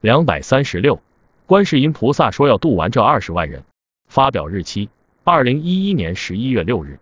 [0.00, 1.02] 两百三十六，
[1.46, 3.64] 观世音菩萨说要度完这二十万人。
[4.06, 4.90] 发表日期：
[5.24, 7.00] 二零一一年十一月六日。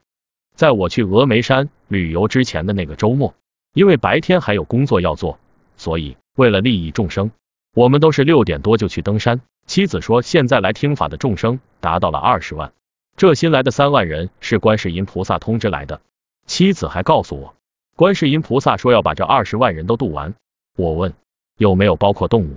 [0.55, 3.35] 在我去峨眉山旅游之前的那个周末，
[3.75, 5.39] 因为白天还有工作要做，
[5.77, 7.33] 所以为了利益众生，
[7.75, 9.43] 我们都是六点多就去登山。
[9.67, 12.73] 妻子说，现在来听法的众生达到了二十万，
[13.19, 16.01] 这新来的三万人是观世音菩萨通知来的。
[16.47, 17.55] 妻子还告诉我，
[17.95, 20.35] 观世音菩萨说要把这二十万人都渡完。
[20.79, 21.13] 我问
[21.59, 22.57] 有没有包括动物？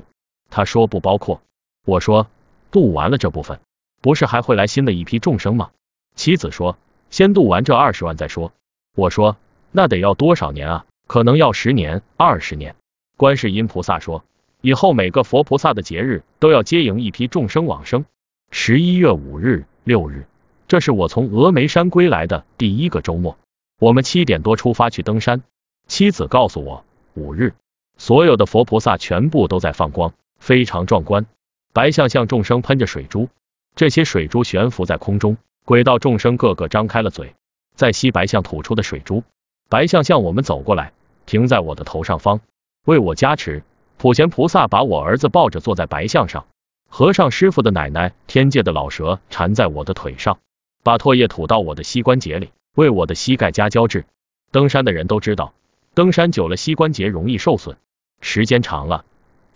[0.50, 1.42] 他说不包括。
[1.86, 2.28] 我说
[2.72, 3.60] 度完了这部分，
[4.02, 5.72] 不是还会来新的一批众生吗？
[6.16, 6.78] 妻子说
[7.10, 8.52] 先度完这二十万再说。
[8.96, 9.38] 我说
[9.72, 10.86] 那得要多少年啊？
[11.08, 12.76] 可能要十年、二十年。
[13.18, 14.24] 观世音菩萨说
[14.62, 18.06] 以后每个佛菩萨的节日都要接迎一批众生往生。
[18.52, 20.26] 十一月五日、六日，
[20.68, 23.38] 这是我从峨眉山归来的第一个周末。
[23.80, 25.42] 我们七点多出发去登山。
[25.88, 26.86] 妻子告诉我
[27.16, 27.54] 五日
[27.98, 30.14] 所有的佛菩萨全部都在放光。
[30.40, 31.26] 非常壮观，
[31.74, 33.30] 白象向众生喷着水珠，
[33.76, 37.36] 这些水珠悬浮在空中，轨道众生个个张开了嘴，
[37.76, 39.24] 在吸白象吐出的水珠。
[39.70, 40.94] 白象向我们走过来，
[41.26, 42.42] 停在我的头上方，
[42.86, 43.64] 为我加持。
[43.98, 46.48] 普贤菩萨把我儿子抱着坐在白象上，
[46.88, 50.40] 和尚师傅的奶奶天界的老蛇缠在我的腿上，
[50.84, 54.06] 把唾液吐到我的膝关节里，为我的膝盖加胶质。
[54.52, 55.54] 登山的人都知道，
[55.94, 57.78] 登山久了膝关节容易受损，
[58.22, 59.04] 时间长了。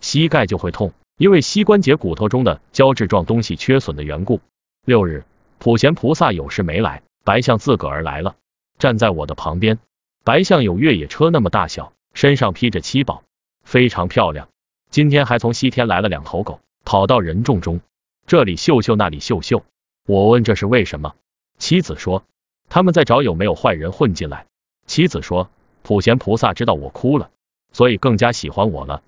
[0.04, 4.42] 膝盖就会痛，因为膝关节骨头中的胶质状东西缺损的缘故。
[4.84, 5.24] 六日，
[5.58, 8.36] 普贤菩萨有事没来，白象自个儿来了，
[8.78, 9.78] 站在我的旁边。
[10.22, 13.22] 白象有越野车那么大小，身上披着七宝，
[13.64, 14.50] 非常漂亮。
[14.90, 17.80] 今天还从西天来了两头狗，跑到人众中，
[18.26, 19.64] 这里秀秀，那里秀秀。
[20.06, 21.14] 我问这是为什么？
[21.58, 22.24] 妻子说
[22.68, 24.44] 他们在找有没有坏人混进来。
[24.86, 25.48] 妻子说
[25.82, 27.30] 普贤菩萨知道我哭了，
[27.72, 29.02] 所以更加喜欢我了。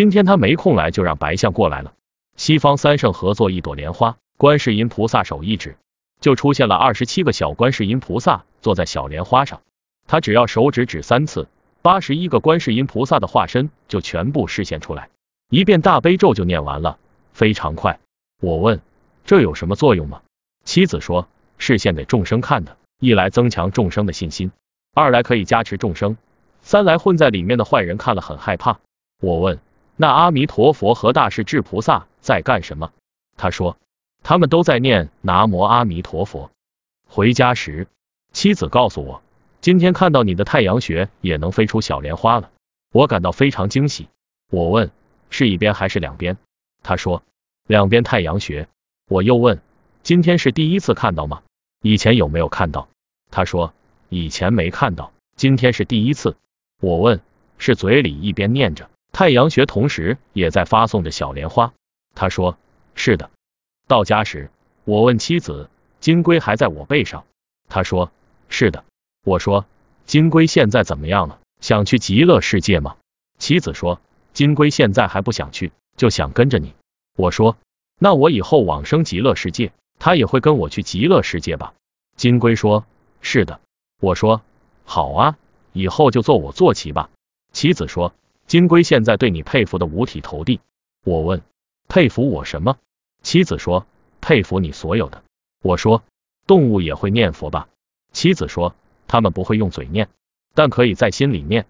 [0.00, 1.92] 今天他没空来，就让白象过来了。
[2.34, 5.76] 西方三圣合作一朵莲花，观世音菩萨手一指，
[6.22, 9.60] 就出现了二十七个小观世音菩萨坐在小莲花上。
[10.06, 11.48] 他只要手指指三次，
[11.82, 15.10] 八十一个观世音菩萨的化身就全部示现出来，
[15.50, 16.96] 一遍大悲咒就念完了，
[17.34, 18.00] 非常快。
[18.40, 18.80] 我问
[19.26, 20.22] 这有什么作用吗？
[20.64, 24.50] 妻子说示现给众生看的，一来增强众生的信心，
[24.94, 26.16] 二来可以加持众生，
[26.62, 28.78] 三来混在里面的坏人看了很害怕。
[29.20, 29.58] 我问。
[30.00, 32.90] 那阿弥陀佛和大势至菩萨在干什么？
[33.36, 33.76] 他说，
[34.22, 36.50] 他们都在念南无阿弥陀佛。
[37.06, 37.86] 回家时，
[38.32, 39.22] 妻子告诉我，
[39.60, 42.50] 今天看到你的太阳穴也能飞出小莲花了，
[42.94, 44.08] 我感到非常惊喜。
[44.48, 44.90] 我问，
[45.28, 46.38] 是一边还是两边？
[46.82, 47.22] 他说，
[47.66, 48.68] 两边太阳穴。
[49.06, 49.60] 我又问，
[50.02, 51.42] 今天是第一次看到吗？
[51.82, 52.88] 以前有没有看到？
[53.30, 53.74] 他说，
[54.08, 56.38] 以前没看到，今天是第一次。
[56.80, 57.20] 我问，
[57.58, 58.88] 是嘴里一边念着？
[59.12, 61.72] 太阳穴同时也在发送着小莲花。
[62.14, 62.56] 他说
[62.94, 63.30] ：“是的。”
[63.86, 64.50] 到家时，
[64.84, 65.68] 我问妻子
[66.00, 67.24] ：“金龟还在我背上？”
[67.68, 68.10] 他说
[68.48, 68.84] ：“是的。”
[69.24, 69.66] 我说
[70.06, 71.38] ：“金龟现在怎么样了？
[71.60, 72.96] 想去极乐世界吗？”
[73.38, 74.00] 妻子说
[74.32, 76.74] ：“金龟现在还不想去，就想跟着你。”
[77.16, 77.56] 我说
[77.98, 81.74] ：“那我以后往生极乐世界，他也会跟我去极乐世界吧？”
[82.16, 82.86] 金龟说
[83.20, 83.60] ：“是的。”
[84.00, 84.42] 我说
[84.84, 85.36] ：“好啊，
[85.72, 87.10] 以后就做我坐骑吧。”
[87.52, 88.14] 妻子说。
[88.50, 90.58] 金龟现在对你佩服的五体投地。
[91.04, 91.40] 我问，
[91.86, 92.78] 佩服我什么？
[93.22, 93.86] 妻子说，
[94.20, 95.22] 佩服你所有的。
[95.62, 96.02] 我说，
[96.48, 97.68] 动物也会念佛吧？
[98.12, 98.74] 妻子说，
[99.06, 100.08] 他们不会用嘴念，
[100.52, 101.66] 但可以在心里念。